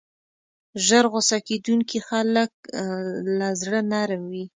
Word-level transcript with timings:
ژر 0.85 1.05
غصه 1.13 1.37
کېدونکي 1.47 1.99
خلک 2.07 2.51
له 3.37 3.47
زړه 3.61 3.79
نرم 3.91 4.23
وي. 4.31 4.45